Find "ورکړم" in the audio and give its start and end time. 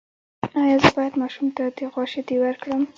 2.41-2.81